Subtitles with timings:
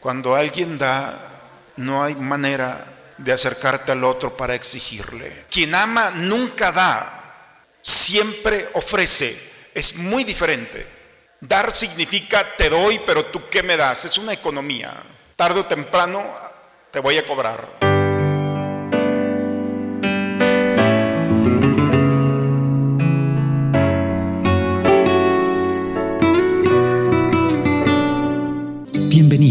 [0.00, 1.18] Cuando alguien da,
[1.76, 2.84] no hay manera
[3.16, 5.46] de acercarte al otro para exigirle.
[5.50, 7.18] Quien ama nunca da,
[7.82, 9.36] siempre ofrece.
[9.74, 10.86] Es muy diferente.
[11.40, 14.04] Dar significa te doy, pero tú qué me das.
[14.04, 14.94] Es una economía.
[15.34, 16.24] Tarde o temprano
[16.92, 17.87] te voy a cobrar.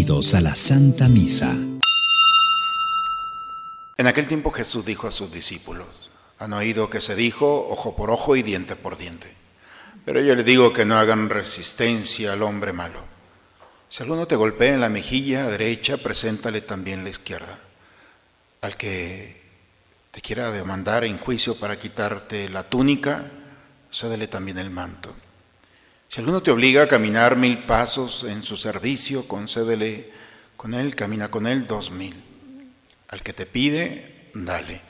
[0.10, 1.54] A la Santa Misa.
[3.98, 5.88] En aquel tiempo Jesús dijo a sus discípulos,
[6.40, 9.30] han oído que se dijo ojo por ojo y diente por diente,
[10.06, 13.02] pero yo les digo que no hagan resistencia al hombre malo.
[13.90, 17.60] Si alguno te golpea en la mejilla derecha, preséntale también la izquierda.
[18.62, 19.42] Al que
[20.12, 23.30] te quiera demandar en juicio para quitarte la túnica,
[23.92, 25.14] cédele también el manto.
[26.10, 30.10] Si alguno te obliga a caminar mil pasos en su servicio, concédele
[30.56, 32.16] con él, camina con él dos mil.
[33.10, 34.82] Al que te pide, dale.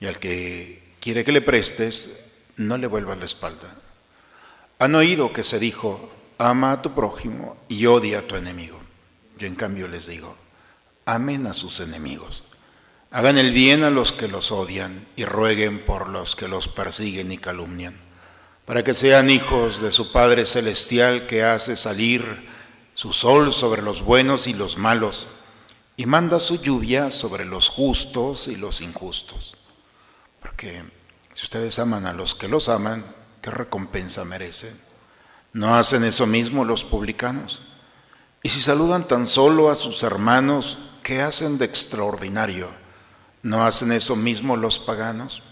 [0.00, 3.74] Y al que quiere que le prestes, no le vuelvas la espalda.
[4.78, 8.80] Han oído que se dijo, ama a tu prójimo y odia a tu enemigo.
[9.38, 10.34] Yo en cambio les digo,
[11.04, 12.42] amen a sus enemigos.
[13.10, 17.32] Hagan el bien a los que los odian y rueguen por los que los persiguen
[17.32, 18.04] y calumnian
[18.66, 22.48] para que sean hijos de su Padre Celestial que hace salir
[22.94, 25.26] su sol sobre los buenos y los malos
[25.96, 29.56] y manda su lluvia sobre los justos y los injustos.
[30.40, 30.82] Porque
[31.34, 33.04] si ustedes aman a los que los aman,
[33.42, 34.80] ¿qué recompensa merecen?
[35.52, 37.60] ¿No hacen eso mismo los publicanos?
[38.42, 42.68] Y si saludan tan solo a sus hermanos, ¿qué hacen de extraordinario?
[43.42, 45.42] ¿No hacen eso mismo los paganos?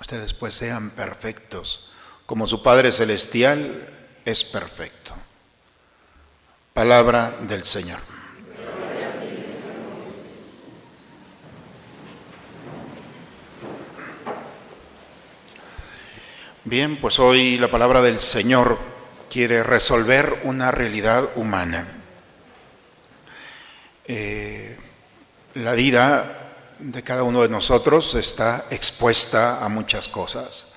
[0.00, 1.90] Ustedes pues sean perfectos
[2.26, 3.88] como su Padre Celestial
[4.24, 5.14] es perfecto.
[6.72, 7.98] Palabra del Señor.
[16.64, 18.78] Bien, pues hoy la palabra del Señor
[19.30, 21.86] quiere resolver una realidad humana.
[24.06, 24.76] Eh,
[25.54, 30.73] la vida de cada uno de nosotros está expuesta a muchas cosas.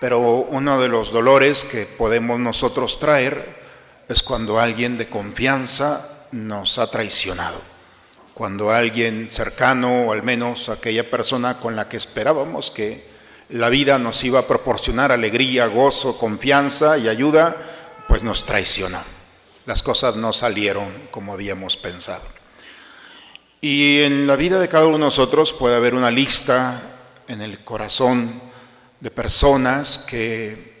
[0.00, 3.56] Pero uno de los dolores que podemos nosotros traer
[4.08, 7.60] es cuando alguien de confianza nos ha traicionado.
[8.34, 13.06] Cuando alguien cercano, o al menos aquella persona con la que esperábamos que
[13.48, 17.56] la vida nos iba a proporcionar alegría, gozo, confianza y ayuda,
[18.06, 19.02] pues nos traiciona.
[19.64, 22.22] Las cosas no salieron como habíamos pensado.
[23.60, 26.82] Y en la vida de cada uno de nosotros puede haber una lista
[27.26, 28.45] en el corazón
[29.00, 30.74] de personas que,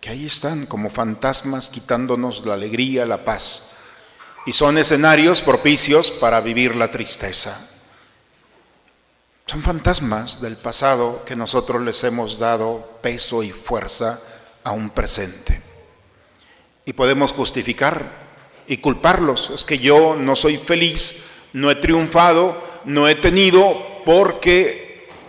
[0.00, 3.72] que ahí están como fantasmas quitándonos la alegría, la paz.
[4.46, 7.70] Y son escenarios propicios para vivir la tristeza.
[9.46, 14.20] Son fantasmas del pasado que nosotros les hemos dado peso y fuerza
[14.62, 15.60] a un presente.
[16.86, 18.30] Y podemos justificar
[18.66, 19.50] y culparlos.
[19.50, 24.79] Es que yo no soy feliz, no he triunfado, no he tenido porque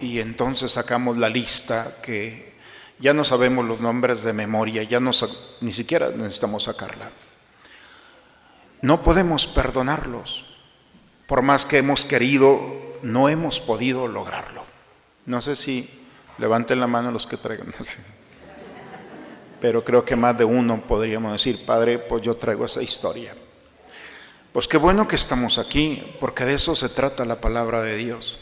[0.01, 2.51] y entonces sacamos la lista que
[2.99, 5.11] ya no sabemos los nombres de memoria, ya no,
[5.61, 7.11] ni siquiera necesitamos sacarla.
[8.81, 10.45] No podemos perdonarlos.
[11.27, 12.59] Por más que hemos querido,
[13.03, 14.65] no hemos podido lograrlo.
[15.25, 15.89] No sé si
[16.37, 17.73] levanten la mano los que traigan.
[19.61, 23.35] Pero creo que más de uno podríamos decir, Padre, pues yo traigo esa historia.
[24.51, 28.39] Pues qué bueno que estamos aquí, porque de eso se trata la palabra de Dios.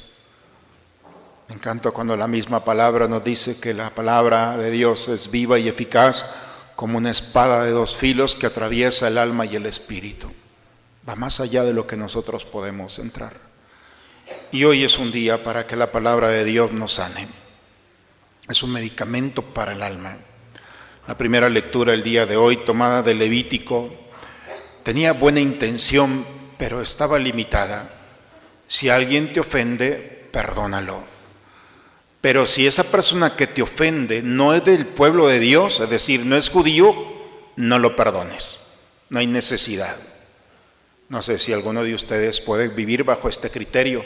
[1.50, 5.58] Me encanta cuando la misma palabra nos dice que la palabra de Dios es viva
[5.58, 6.24] y eficaz
[6.76, 10.32] como una espada de dos filos que atraviesa el alma y el espíritu.
[11.10, 13.34] Va más allá de lo que nosotros podemos entrar.
[14.52, 17.28] Y hoy es un día para que la palabra de Dios nos sane.
[18.48, 20.18] Es un medicamento para el alma.
[21.08, 23.92] La primera lectura el día de hoy, tomada de Levítico,
[24.84, 26.28] tenía buena intención,
[26.60, 27.90] pero estaba limitada.
[28.68, 31.19] Si alguien te ofende, perdónalo.
[32.22, 36.26] Pero si esa persona que te ofende no es del pueblo de Dios, es decir,
[36.26, 36.94] no es judío,
[37.56, 38.72] no lo perdones.
[39.10, 39.96] No hay necesidad.
[41.08, 44.06] No sé si alguno de ustedes puede vivir bajo este criterio,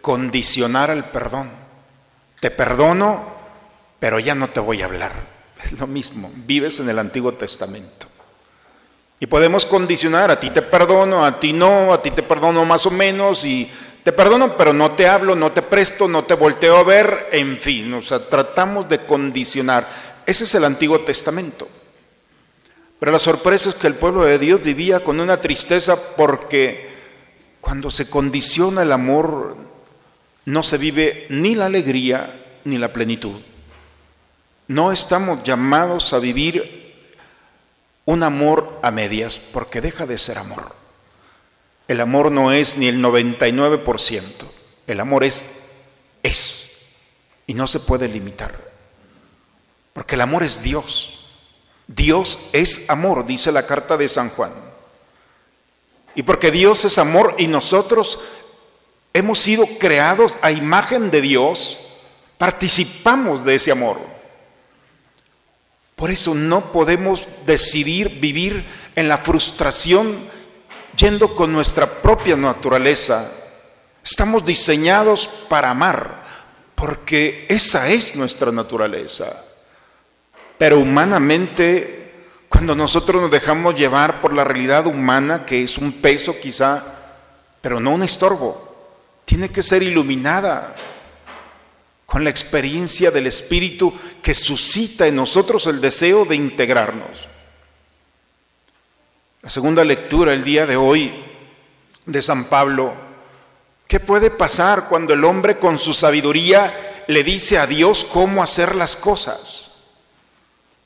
[0.00, 1.50] condicionar al perdón.
[2.40, 3.24] Te perdono,
[3.98, 5.12] pero ya no te voy a hablar.
[5.64, 8.08] Es lo mismo, vives en el Antiguo Testamento.
[9.20, 12.84] Y podemos condicionar, a ti te perdono, a ti no, a ti te perdono más
[12.86, 13.70] o menos, y
[14.04, 17.56] te perdono, pero no te hablo, no te presto, no te volteo a ver, en
[17.58, 19.88] fin, o sea, tratamos de condicionar.
[20.26, 21.68] Ese es el Antiguo Testamento.
[22.98, 26.90] Pero la sorpresa es que el pueblo de Dios vivía con una tristeza porque
[27.60, 29.56] cuando se condiciona el amor,
[30.44, 33.40] no se vive ni la alegría ni la plenitud.
[34.68, 36.82] No estamos llamados a vivir
[38.04, 40.81] un amor a medias, porque deja de ser amor.
[41.88, 44.22] El amor no es ni el 99%,
[44.86, 45.60] el amor es,
[46.22, 46.72] es,
[47.46, 48.54] y no se puede limitar,
[49.92, 51.18] porque el amor es Dios.
[51.86, 54.52] Dios es amor, dice la carta de San Juan.
[56.14, 58.20] Y porque Dios es amor y nosotros
[59.12, 61.78] hemos sido creados a imagen de Dios,
[62.38, 63.98] participamos de ese amor.
[65.96, 68.64] Por eso no podemos decidir vivir
[68.96, 70.28] en la frustración
[70.96, 73.30] yendo con nuestra propia naturaleza.
[74.04, 76.22] Estamos diseñados para amar,
[76.74, 79.44] porque esa es nuestra naturaleza.
[80.58, 82.14] Pero humanamente,
[82.48, 86.82] cuando nosotros nos dejamos llevar por la realidad humana, que es un peso quizá,
[87.60, 88.72] pero no un estorbo,
[89.24, 90.74] tiene que ser iluminada
[92.04, 93.92] con la experiencia del Espíritu
[94.22, 97.31] que suscita en nosotros el deseo de integrarnos.
[99.42, 101.12] La segunda lectura el día de hoy
[102.06, 102.92] de San Pablo,
[103.88, 108.76] ¿qué puede pasar cuando el hombre con su sabiduría le dice a Dios cómo hacer
[108.76, 109.72] las cosas?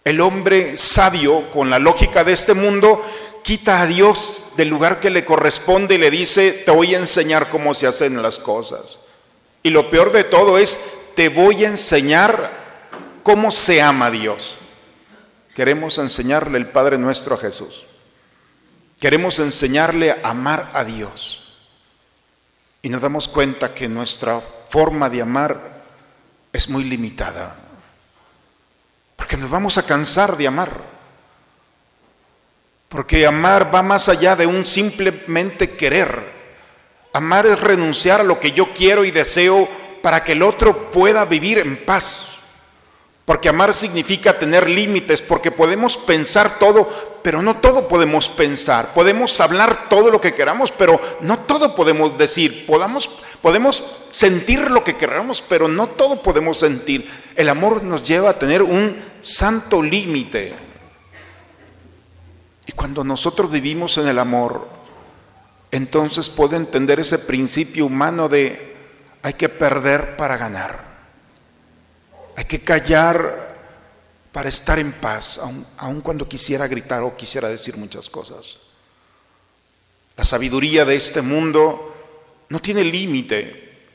[0.07, 3.05] El hombre sabio, con la lógica de este mundo,
[3.43, 7.51] quita a Dios del lugar que le corresponde y le dice, te voy a enseñar
[7.51, 8.99] cómo se hacen las cosas.
[9.63, 12.53] Y lo peor de todo es, te voy a enseñar
[13.23, 14.57] cómo se ama a Dios.
[15.55, 17.85] Queremos enseñarle el Padre nuestro a Jesús.
[19.01, 21.43] Queremos enseñarle a amar a Dios.
[22.83, 25.83] Y nos damos cuenta que nuestra forma de amar
[26.53, 27.57] es muy limitada.
[29.17, 30.71] Porque nos vamos a cansar de amar.
[32.89, 36.37] Porque amar va más allá de un simplemente querer.
[37.13, 39.69] Amar es renunciar a lo que yo quiero y deseo
[40.03, 42.39] para que el otro pueda vivir en paz.
[43.25, 48.95] Porque amar significa tener límites, porque podemos pensar todo, pero no todo podemos pensar.
[48.95, 52.65] Podemos hablar todo lo que queramos, pero no todo podemos decir.
[53.43, 57.11] Podemos sentir lo que queramos, pero no todo podemos sentir.
[57.35, 60.53] El amor nos lleva a tener un santo límite.
[62.65, 64.69] Y cuando nosotros vivimos en el amor,
[65.73, 68.77] entonces puedo entender ese principio humano de
[69.23, 70.79] hay que perder para ganar.
[72.37, 73.46] Hay que callar
[74.37, 75.41] para estar en paz,
[75.79, 78.59] aun, cuando quisiera gritar o quisiera decir muchas cosas.
[80.15, 81.95] La sabiduría de este mundo
[82.51, 83.87] no tiene límite.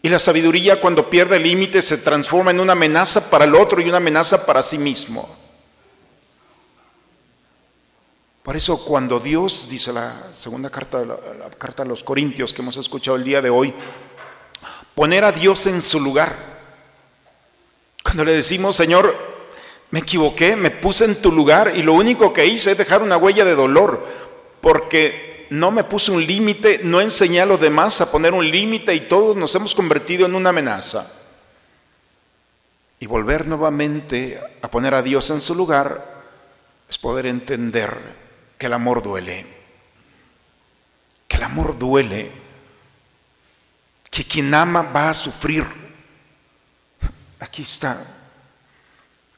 [0.00, 3.88] Y la sabiduría cuando pierde límite se transforma en una amenaza para el otro y
[3.88, 5.28] una amenaza para sí mismo.
[8.44, 12.76] Por eso cuando Dios, dice la segunda carta, la carta a los Corintios que hemos
[12.76, 13.74] escuchado el día de hoy,
[14.94, 16.36] poner a Dios en su lugar.
[18.04, 19.31] Cuando le decimos, Señor,
[19.92, 23.18] me equivoqué, me puse en tu lugar y lo único que hice es dejar una
[23.18, 24.08] huella de dolor,
[24.62, 28.94] porque no me puse un límite, no enseñé a los demás a poner un límite
[28.94, 31.12] y todos nos hemos convertido en una amenaza.
[33.00, 36.22] Y volver nuevamente a poner a Dios en su lugar
[36.88, 37.94] es poder entender
[38.56, 39.44] que el amor duele,
[41.28, 42.30] que el amor duele,
[44.10, 45.66] que quien ama va a sufrir.
[47.40, 48.21] Aquí está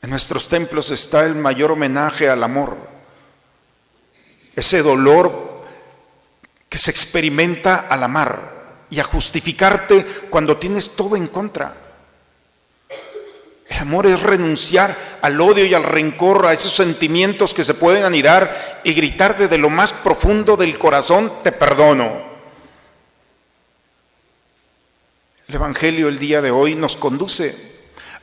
[0.05, 2.77] en nuestros templos está el mayor homenaje al amor,
[4.55, 5.65] ese dolor
[6.69, 11.75] que se experimenta al amar y a justificarte cuando tienes todo en contra.
[13.67, 18.05] El amor es renunciar al odio y al rencor, a esos sentimientos que se pueden
[18.05, 22.13] anidar y gritar desde lo más profundo del corazón, te perdono.
[25.49, 27.74] El Evangelio el día de hoy nos conduce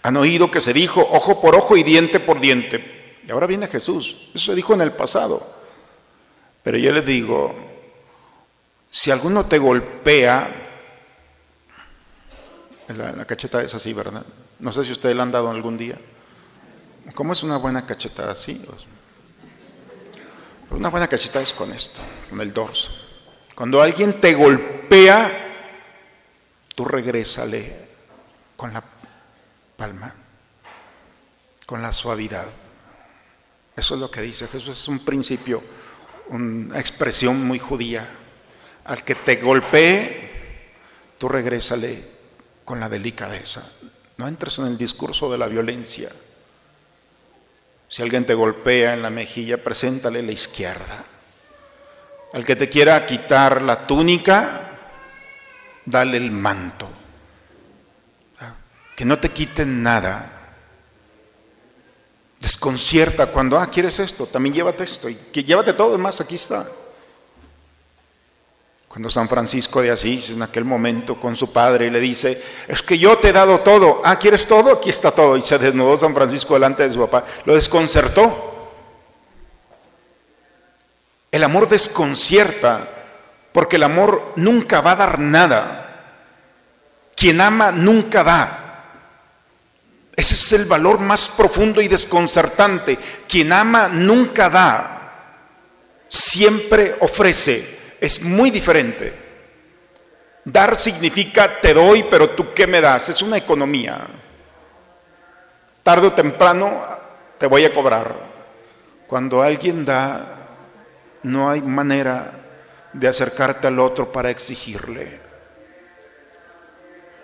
[0.03, 3.20] han oído que se dijo ojo por ojo y diente por diente.
[3.25, 4.29] Y ahora viene Jesús.
[4.34, 5.46] Eso se dijo en el pasado.
[6.63, 7.53] Pero yo les digo,
[8.89, 10.50] si alguno te golpea,
[12.89, 14.25] la, cacheta es así, ¿verdad?
[14.60, 15.96] No sé si ustedes la han dado algún día.
[17.13, 18.63] ¿Cómo es una buena cacheta así?
[20.70, 22.91] Una buena cacheta es con esto, con el dorso.
[23.55, 25.48] Cuando alguien te golpea,
[26.75, 27.89] tú regrésale
[28.55, 28.84] con la
[29.81, 30.13] palma,
[31.65, 32.45] con la suavidad.
[33.75, 35.63] Eso es lo que dice Jesús, es un principio,
[36.27, 38.07] una expresión muy judía.
[38.85, 40.75] Al que te golpee,
[41.17, 42.07] tú regrésale
[42.63, 43.67] con la delicadeza.
[44.17, 46.11] No entres en el discurso de la violencia.
[47.89, 51.05] Si alguien te golpea en la mejilla, preséntale la izquierda.
[52.33, 54.77] Al que te quiera quitar la túnica,
[55.85, 57.00] dale el manto.
[59.01, 60.31] Que no te quiten nada.
[62.39, 65.10] Desconcierta cuando, ah, quieres esto, también llévate esto.
[65.10, 66.70] Y que llévate todo, más aquí está.
[68.88, 73.00] Cuando San Francisco de Asís, en aquel momento con su padre, le dice, es que
[73.00, 74.03] yo te he dado todo.
[74.05, 74.74] Ah, ¿quieres todo?
[74.74, 75.36] Aquí está todo.
[75.36, 77.25] Y se desnudó San Francisco delante de su papá.
[77.46, 78.70] Lo desconcertó.
[81.31, 82.88] El amor desconcierta
[83.51, 86.27] porque el amor nunca va a dar nada.
[87.15, 88.67] Quien ama nunca da.
[90.15, 92.98] Ese es el valor más profundo y desconcertante.
[93.27, 95.01] Quien ama nunca da,
[96.10, 97.80] siempre ofrece.
[98.00, 99.13] Es muy diferente.
[100.44, 103.10] Dar significa te doy, pero tú qué me das.
[103.10, 104.08] Es una economía.
[105.84, 106.82] Tarde o temprano
[107.38, 108.13] te voy a cobrar.
[109.08, 110.48] Cuando alguien da,
[111.24, 112.32] no hay manera
[112.94, 115.20] de acercarte al otro para exigirle.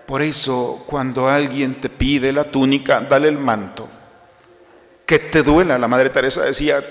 [0.08, 3.90] Por eso, cuando alguien te pide la túnica, dale el manto.
[5.06, 5.78] Que te duela.
[5.78, 6.82] La Madre Teresa decía,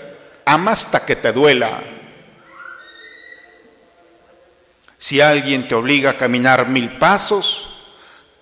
[0.44, 1.80] ama hasta que te duela.
[4.98, 7.86] Si alguien te obliga a caminar mil pasos,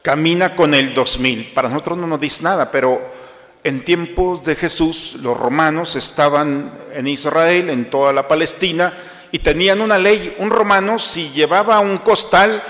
[0.02, 1.52] camina con el dos mil.
[1.54, 3.00] Para nosotros no nos dice nada, pero
[3.62, 8.92] en tiempos de Jesús los romanos estaban en Israel, en toda la Palestina,
[9.30, 10.34] y tenían una ley.
[10.38, 12.60] Un romano si llevaba un costal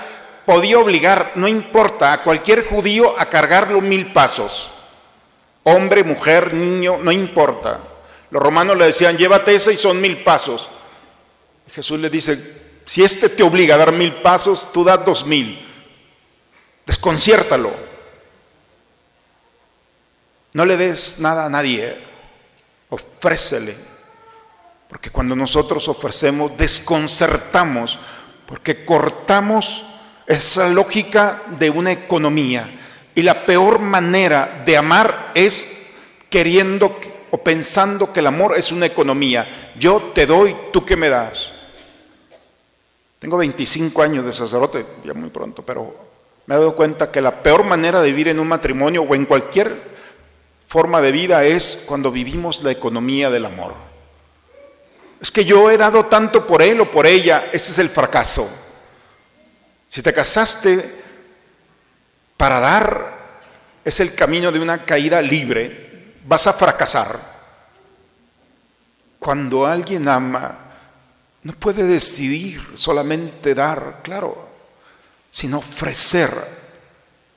[0.45, 4.69] podía obligar, no importa, a cualquier judío a cargarlo mil pasos.
[5.63, 7.79] Hombre, mujer, niño, no importa.
[8.29, 10.69] Los romanos le decían, llévate ese y son mil pasos.
[11.71, 15.65] Jesús le dice, si este te obliga a dar mil pasos, tú das dos mil.
[16.85, 17.73] Desconciértalo.
[20.53, 21.97] No le des nada a nadie,
[22.89, 23.75] ofrécele.
[24.87, 27.97] Porque cuando nosotros ofrecemos, desconcertamos,
[28.45, 29.83] porque cortamos
[30.27, 32.69] esa lógica de una economía.
[33.13, 35.87] Y la peor manera de amar es
[36.29, 36.99] queriendo
[37.31, 39.73] o pensando que el amor es una economía.
[39.79, 41.51] Yo te doy, tú que me das.
[43.19, 45.95] Tengo 25 años de sacerdote, ya muy pronto, pero
[46.45, 49.25] me he dado cuenta que la peor manera de vivir en un matrimonio o en
[49.25, 49.95] cualquier
[50.67, 53.73] forma de vida es cuando vivimos la economía del amor.
[55.21, 58.64] Es que yo he dado tanto por él o por ella, ese es el fracaso.
[59.95, 60.93] Si te casaste
[62.35, 63.13] para dar,
[63.81, 67.17] es el camino de una caída libre, vas a fracasar.
[69.17, 70.53] Cuando alguien ama,
[71.43, 74.49] no puede decidir solamente dar, claro,
[75.31, 76.29] sino ofrecer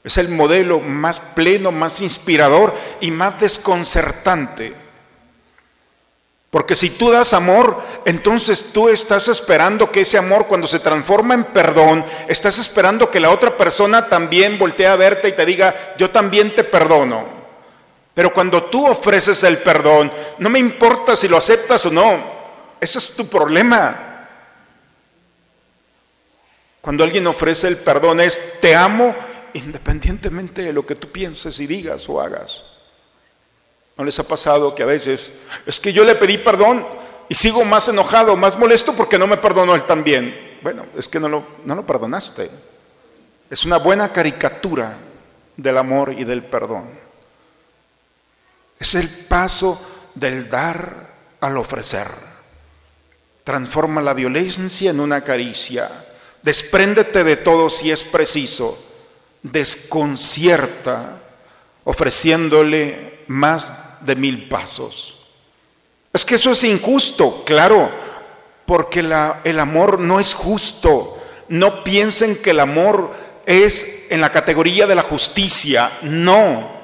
[0.02, 4.74] es el modelo más pleno, más inspirador y más desconcertante.
[6.50, 11.34] Porque si tú das amor, entonces tú estás esperando que ese amor cuando se transforma
[11.34, 15.94] en perdón, estás esperando que la otra persona también voltee a verte y te diga,
[15.98, 17.26] yo también te perdono.
[18.14, 22.18] Pero cuando tú ofreces el perdón, no me importa si lo aceptas o no,
[22.80, 24.26] ese es tu problema.
[26.80, 29.14] Cuando alguien ofrece el perdón es, te amo
[29.52, 32.62] independientemente de lo que tú pienses y digas o hagas.
[33.98, 35.32] ¿No les ha pasado que a veces
[35.66, 36.86] es que yo le pedí perdón
[37.28, 40.58] y sigo más enojado, más molesto porque no me perdonó él también?
[40.62, 42.48] Bueno, es que no lo, no lo perdonaste.
[43.50, 44.96] Es una buena caricatura
[45.56, 46.88] del amor y del perdón.
[48.78, 51.08] Es el paso del dar
[51.40, 52.06] al ofrecer.
[53.42, 56.06] Transforma la violencia en una caricia.
[56.40, 58.84] Despréndete de todo si es preciso
[59.42, 61.20] desconcierta
[61.84, 65.16] ofreciéndole más de mil pasos.
[66.12, 67.90] Es que eso es injusto, claro,
[68.66, 71.18] porque el amor no es justo.
[71.48, 73.12] No piensen que el amor
[73.46, 76.76] es en la categoría de la justicia, no.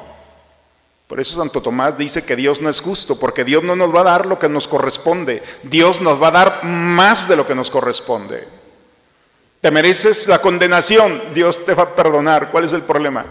[1.07, 4.01] Por eso Santo Tomás dice que Dios no es justo, porque Dios no nos va
[4.01, 7.55] a dar lo que nos corresponde, Dios nos va a dar más de lo que
[7.55, 8.49] nos corresponde.
[9.61, 12.51] Te mereces la condenación, Dios te va a perdonar.
[12.51, 13.27] ¿Cuál es el problema?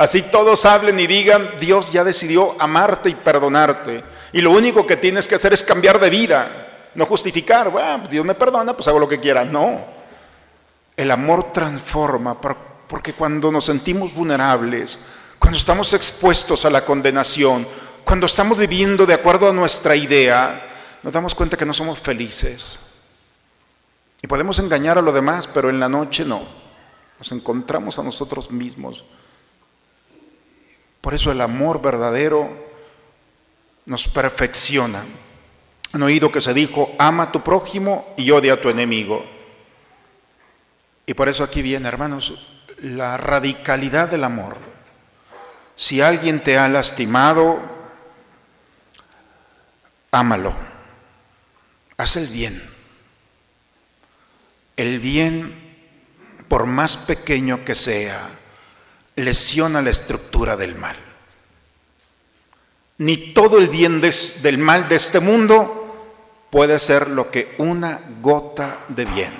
[0.00, 4.02] Así todos hablen y digan, Dios ya decidió amarte y perdonarte.
[4.32, 8.24] Y lo único que tienes que hacer es cambiar de vida, no justificar, bueno, Dios
[8.24, 9.44] me perdona, pues hago lo que quiera.
[9.44, 9.78] No.
[10.96, 12.40] El amor transforma,
[12.88, 14.98] porque cuando nos sentimos vulnerables,
[15.38, 17.68] cuando estamos expuestos a la condenación,
[18.02, 20.66] cuando estamos viviendo de acuerdo a nuestra idea,
[21.02, 22.80] nos damos cuenta que no somos felices.
[24.22, 26.40] Y podemos engañar a los demás, pero en la noche no.
[27.18, 29.04] Nos encontramos a nosotros mismos.
[31.10, 32.48] Por eso el amor verdadero
[33.84, 35.02] nos perfecciona.
[35.92, 39.24] Han oído que se dijo, ama a tu prójimo y odia a tu enemigo.
[41.06, 44.56] Y por eso aquí viene, hermanos, la radicalidad del amor.
[45.74, 47.60] Si alguien te ha lastimado,
[50.12, 50.54] ámalo.
[51.96, 52.62] Haz el bien.
[54.76, 55.74] El bien,
[56.46, 58.30] por más pequeño que sea,
[59.24, 60.96] lesiona la estructura del mal.
[62.98, 68.80] Ni todo el bien del mal de este mundo puede ser lo que una gota
[68.88, 69.32] de bien.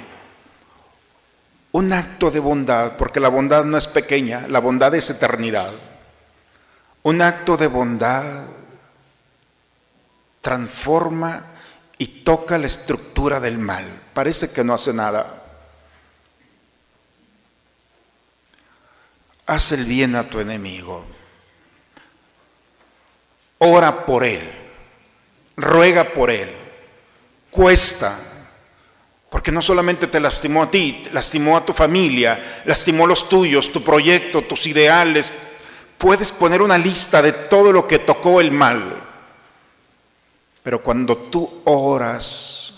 [1.73, 5.73] Un acto de bondad, porque la bondad no es pequeña, la bondad es eternidad.
[7.03, 8.47] Un acto de bondad
[10.41, 11.45] transforma
[11.99, 13.85] y toca la estructura del mal.
[14.15, 15.40] Parece que no hace nada.
[19.51, 21.05] Haz el bien a tu enemigo.
[23.59, 24.49] Ora por él.
[25.57, 26.49] Ruega por él.
[27.51, 28.17] Cuesta.
[29.29, 33.83] Porque no solamente te lastimó a ti, lastimó a tu familia, lastimó los tuyos, tu
[33.83, 35.35] proyecto, tus ideales.
[35.99, 39.03] Puedes poner una lista de todo lo que tocó el mal.
[40.63, 42.73] Pero cuando tú oras,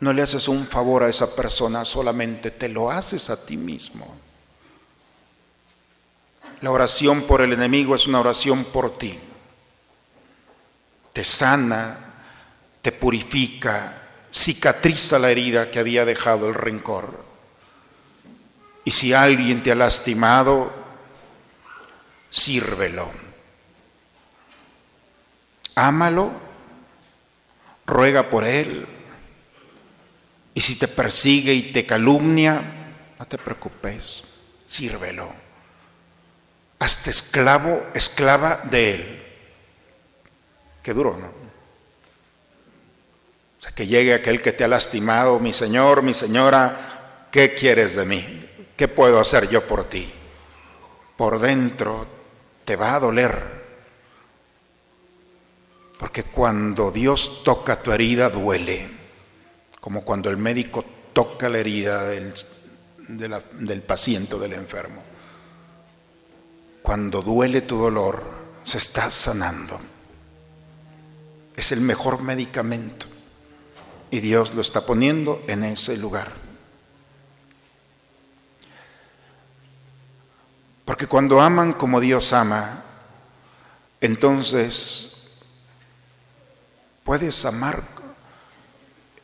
[0.00, 4.21] no le haces un favor a esa persona, solamente te lo haces a ti mismo.
[6.62, 9.18] La oración por el enemigo es una oración por ti.
[11.12, 12.14] Te sana,
[12.80, 13.98] te purifica,
[14.32, 17.24] cicatriza la herida que había dejado el rencor.
[18.84, 20.72] Y si alguien te ha lastimado,
[22.30, 23.10] sírvelo.
[25.74, 26.52] Ámalo
[27.86, 28.86] ruega por él.
[30.54, 32.62] Y si te persigue y te calumnia,
[33.18, 34.22] no te preocupes,
[34.66, 35.32] sírvelo.
[36.82, 39.22] Hazte esclavo, esclava de él.
[40.82, 41.26] Qué duro, ¿no?
[41.26, 47.94] O sea, que llegue aquel que te ha lastimado, mi señor, mi señora, ¿qué quieres
[47.94, 48.48] de mí?
[48.76, 50.12] ¿Qué puedo hacer yo por ti?
[51.16, 52.08] Por dentro
[52.64, 53.62] te va a doler
[56.02, 58.88] porque cuando Dios toca tu herida duele,
[59.80, 62.34] como cuando el médico toca la herida del,
[63.06, 65.00] del paciente o del enfermo.
[66.82, 68.22] Cuando duele tu dolor,
[68.64, 69.80] se está sanando.
[71.56, 73.06] Es el mejor medicamento.
[74.10, 76.32] Y Dios lo está poniendo en ese lugar.
[80.84, 82.82] Porque cuando aman como Dios ama,
[84.00, 85.12] entonces
[87.04, 87.82] Puedes amar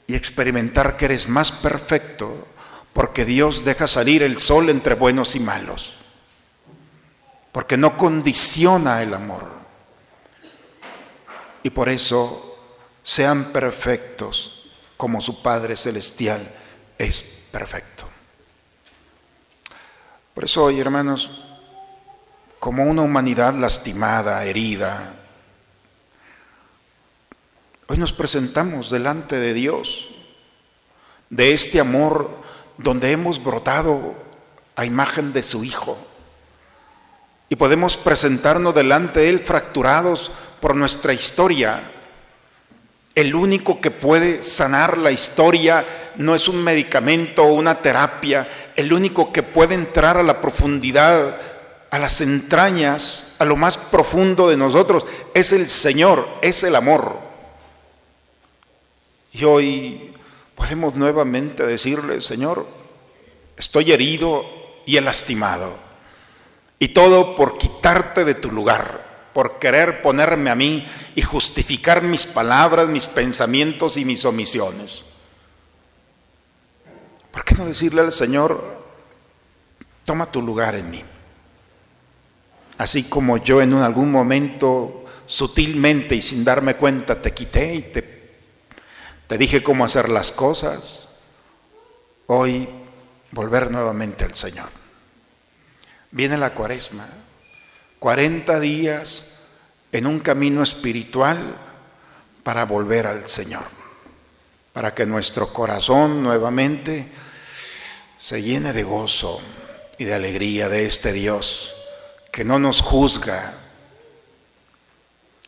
[0.06, 2.48] y experimentar que eres más perfecto
[2.92, 5.94] porque Dios deja salir el sol entre buenos y malos,
[7.52, 9.46] porque no condiciona el amor.
[11.62, 12.56] Y por eso
[13.02, 16.54] sean perfectos como su Padre Celestial
[16.96, 18.04] es perfecto.
[20.34, 21.44] Por eso hoy, hermanos,
[22.58, 25.18] como una humanidad lastimada, herida,
[27.90, 30.10] Hoy nos presentamos delante de Dios,
[31.30, 32.28] de este amor
[32.76, 34.14] donde hemos brotado
[34.76, 35.96] a imagen de su Hijo.
[37.48, 40.30] Y podemos presentarnos delante de Él fracturados
[40.60, 41.82] por nuestra historia.
[43.14, 45.84] El único que puede sanar la historia
[46.16, 48.46] no es un medicamento o una terapia.
[48.76, 51.36] El único que puede entrar a la profundidad,
[51.90, 57.18] a las entrañas, a lo más profundo de nosotros, es el Señor, es el amor.
[59.32, 60.12] Y hoy
[60.54, 62.66] podemos nuevamente decirle, Señor,
[63.56, 64.44] estoy herido
[64.84, 65.87] y he lastimado.
[66.78, 72.26] Y todo por quitarte de tu lugar, por querer ponerme a mí y justificar mis
[72.26, 75.04] palabras, mis pensamientos y mis omisiones.
[77.32, 78.62] ¿Por qué no decirle al Señor,
[80.04, 81.02] toma tu lugar en mí?
[82.78, 88.18] Así como yo en algún momento sutilmente y sin darme cuenta te quité y te
[89.28, 91.10] te dije cómo hacer las cosas.
[92.26, 92.66] Hoy
[93.30, 94.77] volver nuevamente al Señor.
[96.10, 97.06] Viene la cuaresma.
[97.98, 99.32] 40 días
[99.92, 101.56] en un camino espiritual
[102.42, 103.64] para volver al Señor.
[104.72, 107.08] Para que nuestro corazón nuevamente
[108.18, 109.40] se llene de gozo
[109.98, 111.74] y de alegría de este Dios
[112.30, 113.54] que no nos juzga,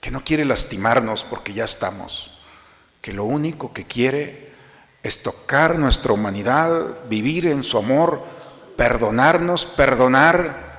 [0.01, 2.31] que no quiere lastimarnos porque ya estamos
[3.01, 4.51] que lo único que quiere
[5.03, 8.23] es tocar nuestra humanidad, vivir en su amor,
[8.81, 10.79] perdonarnos, perdonar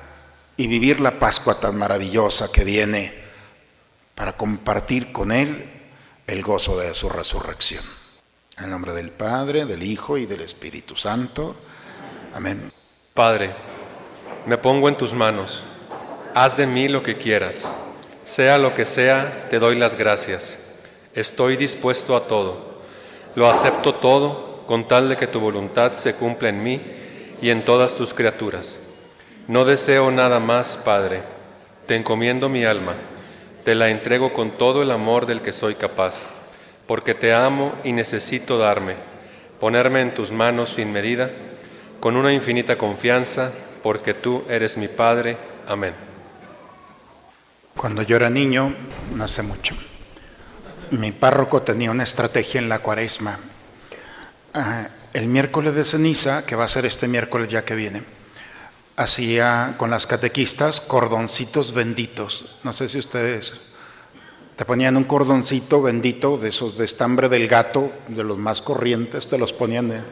[0.56, 3.14] y vivir la Pascua tan maravillosa que viene
[4.16, 5.70] para compartir con Él
[6.26, 7.84] el gozo de su resurrección.
[8.58, 11.54] En nombre del Padre, del Hijo y del Espíritu Santo.
[12.34, 12.72] Amén.
[13.14, 13.54] Padre,
[14.46, 15.62] me pongo en tus manos.
[16.34, 17.68] Haz de mí lo que quieras.
[18.24, 20.58] Sea lo que sea, te doy las gracias.
[21.14, 22.82] Estoy dispuesto a todo.
[23.36, 27.01] Lo acepto todo con tal de que tu voluntad se cumpla en mí
[27.42, 28.78] y en todas tus criaturas.
[29.48, 31.22] No deseo nada más, Padre.
[31.86, 32.94] Te encomiendo mi alma.
[33.64, 36.20] Te la entrego con todo el amor del que soy capaz,
[36.86, 38.94] porque te amo y necesito darme,
[39.60, 41.30] ponerme en tus manos sin medida,
[42.00, 43.52] con una infinita confianza,
[43.82, 45.36] porque tú eres mi Padre.
[45.66, 45.94] Amén.
[47.76, 48.74] Cuando yo era niño,
[49.14, 49.74] no hace mucho,
[50.90, 53.38] mi párroco tenía una estrategia en la cuaresma.
[54.54, 58.02] Ah, el miércoles de ceniza, que va a ser este miércoles ya que viene,
[58.96, 62.56] hacía con las catequistas cordoncitos benditos.
[62.62, 63.52] No sé si ustedes
[64.56, 69.28] te ponían un cordoncito bendito de esos de estambre del gato, de los más corrientes,
[69.28, 70.04] te los ponían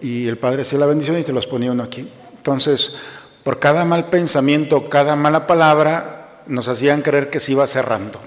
[0.00, 2.08] y el padre hacía la bendición y te los ponía uno aquí.
[2.36, 2.96] Entonces,
[3.44, 8.20] por cada mal pensamiento, cada mala palabra, nos hacían creer que se iba cerrando.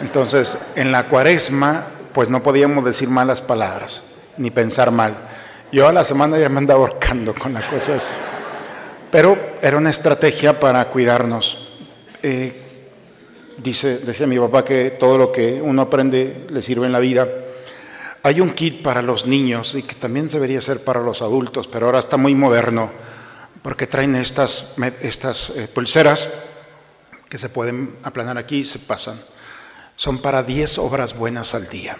[0.00, 4.02] Entonces, en la cuaresma, pues no podíamos decir malas palabras,
[4.38, 5.16] ni pensar mal.
[5.72, 8.06] Yo a la semana ya me andaba ahorcando con las cosas.
[9.10, 11.68] Pero era una estrategia para cuidarnos.
[12.22, 12.62] Eh,
[13.58, 17.28] dice, decía mi papá que todo lo que uno aprende le sirve en la vida.
[18.22, 21.86] Hay un kit para los niños y que también debería ser para los adultos, pero
[21.86, 22.90] ahora está muy moderno
[23.62, 26.42] porque traen estas, estas eh, pulseras
[27.28, 29.20] que se pueden aplanar aquí y se pasan
[29.96, 31.96] son para 10 obras buenas al día.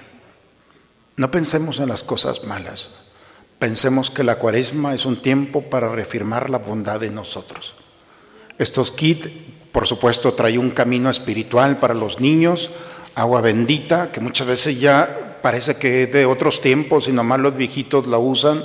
[1.16, 2.88] No pensemos en las cosas malas.
[3.60, 7.74] Pensemos que la cuaresma es un tiempo para reafirmar la bondad de nosotros.
[8.58, 9.28] Estos kits,
[9.70, 12.70] por supuesto, trae un camino espiritual para los niños,
[13.14, 17.56] agua bendita, que muchas veces ya parece que es de otros tiempos y nomás los
[17.56, 18.64] viejitos la usan.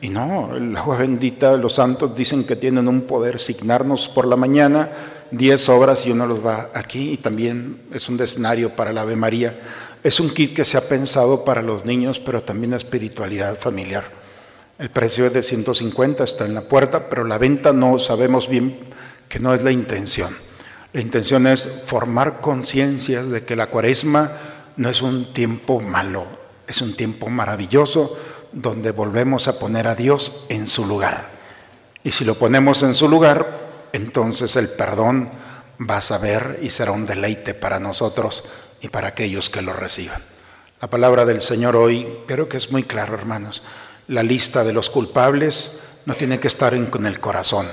[0.00, 4.36] Y no, el agua bendita, los santos dicen que tienen un poder signarnos por la
[4.36, 4.90] mañana
[5.32, 9.16] 10 obras y uno los va aquí y también es un escenario para la Ave
[9.16, 9.58] María.
[10.02, 14.04] Es un kit que se ha pensado para los niños, pero también espiritualidad familiar.
[14.78, 18.78] El precio es de 150, está en la puerta, pero la venta no sabemos bien
[19.28, 20.34] que no es la intención.
[20.94, 24.32] La intención es formar conciencia de que la cuaresma
[24.76, 26.24] no es un tiempo malo,
[26.66, 28.18] es un tiempo maravilloso
[28.52, 31.28] donde volvemos a poner a Dios en su lugar.
[32.02, 33.50] Y si lo ponemos en su lugar,
[33.92, 35.30] entonces el perdón
[35.78, 38.44] va a saber y será un deleite para nosotros
[38.80, 40.22] y para aquellos que lo reciban.
[40.80, 43.62] La palabra del Señor hoy creo que es muy claro, hermanos.
[44.08, 47.68] La lista de los culpables no tiene que estar en, el corazón,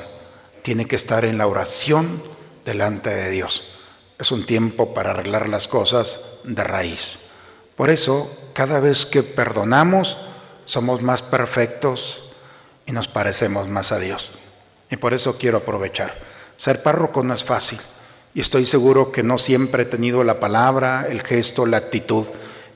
[0.62, 2.22] tiene que estar en la oración
[2.65, 3.78] delante de Dios.
[4.20, 7.20] Es un tiempo para arreglar las cosas de raíz.
[7.76, 10.17] Por eso, cada vez que perdonamos,
[10.65, 12.32] somos más perfectos
[12.86, 14.32] y nos parecemos más a Dios.
[14.89, 16.13] Y por eso quiero aprovechar.
[16.58, 17.80] Ser párroco no es fácil.
[18.38, 22.28] Y estoy seguro que no siempre he tenido la palabra, el gesto, la actitud.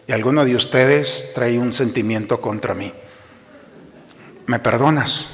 [0.08, 2.92] Y alguno de ustedes trae un sentimiento contra mí.
[4.48, 5.28] ¿Me perdonas?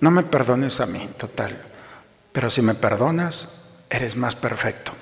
[0.00, 1.60] No me perdones a mí, total.
[2.30, 4.92] Pero si me perdonas, eres más perfecto.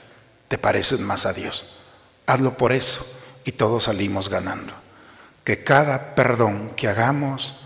[0.48, 1.76] Te pareces más a Dios.
[2.24, 3.05] Hazlo por eso
[3.44, 4.72] y todos salimos ganando.
[5.44, 7.57] Que cada perdón que hagamos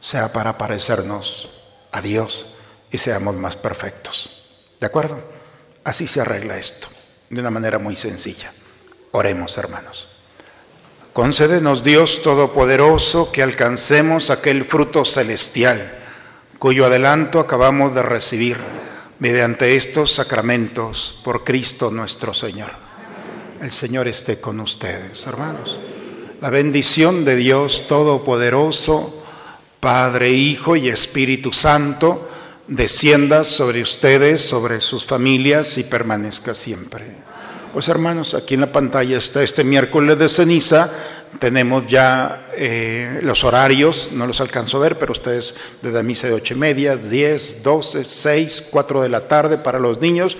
[0.00, 1.50] sea para parecernos
[1.92, 2.46] a Dios
[2.90, 4.42] y seamos más perfectos.
[4.80, 5.33] ¿De acuerdo?
[5.84, 6.88] Así se arregla esto,
[7.28, 8.52] de una manera muy sencilla.
[9.12, 10.08] Oremos, hermanos.
[11.12, 15.98] Concédenos, Dios Todopoderoso, que alcancemos aquel fruto celestial,
[16.58, 18.56] cuyo adelanto acabamos de recibir
[19.18, 22.72] mediante estos sacramentos por Cristo nuestro Señor.
[23.60, 25.78] El Señor esté con ustedes, hermanos.
[26.40, 29.22] La bendición de Dios Todopoderoso,
[29.80, 32.28] Padre, Hijo y Espíritu Santo,
[32.68, 37.04] descienda sobre ustedes, sobre sus familias y permanezca siempre.
[37.72, 40.90] Pues hermanos, aquí en la pantalla está este miércoles de ceniza,
[41.40, 46.28] tenemos ya eh, los horarios, no los alcanzo a ver, pero ustedes desde la misa
[46.28, 50.36] de ocho y media, diez, doce, seis, cuatro de la tarde para los niños,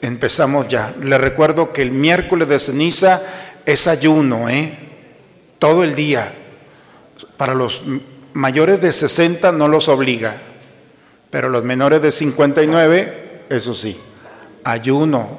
[0.00, 0.94] empezamos ya.
[1.02, 3.20] Les recuerdo que el miércoles de ceniza
[3.64, 4.78] es ayuno, ¿eh?
[5.58, 6.32] todo el día,
[7.36, 7.82] para los
[8.32, 10.36] mayores de 60 no los obliga,
[11.30, 13.98] pero los menores de 59, eso sí,
[14.64, 15.38] ayuno,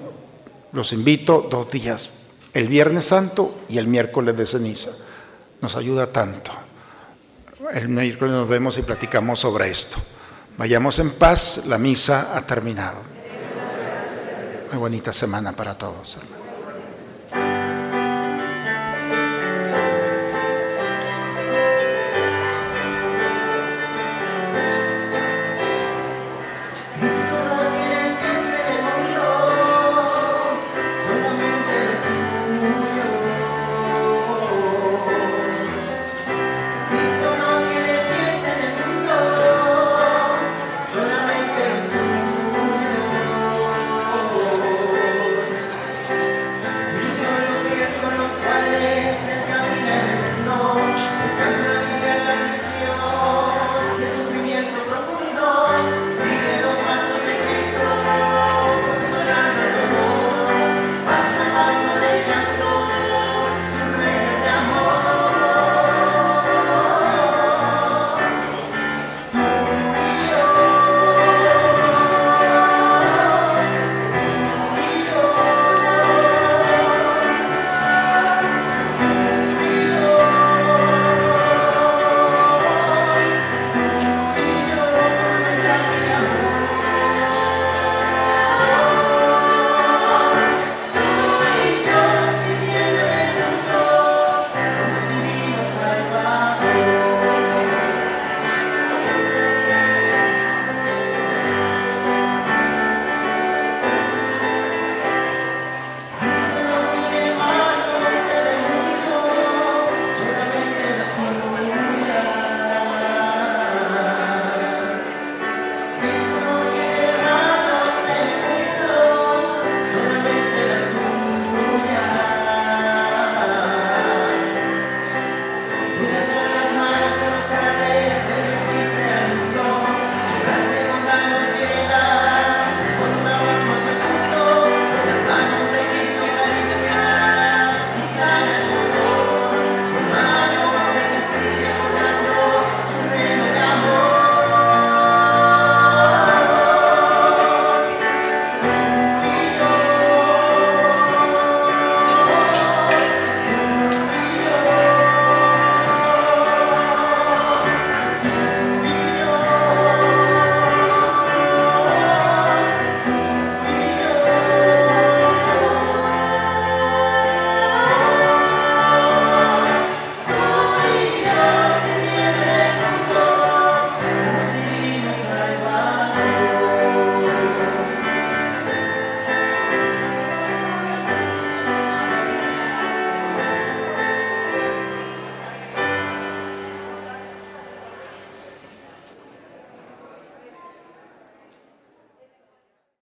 [0.74, 2.10] los invito dos días,
[2.54, 4.92] el Viernes Santo y el miércoles de ceniza.
[5.62, 6.52] Nos ayuda tanto.
[7.74, 9.98] El miércoles nos vemos y platicamos sobre esto.
[10.58, 12.98] Vayamos en paz, la misa ha terminado.
[14.72, 16.37] Muy bonita semana para todos, hermanos.